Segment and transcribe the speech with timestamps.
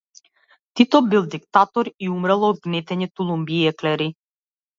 [0.73, 4.11] Тито бил диктатор и умрел од гнетење тулумби и еклери.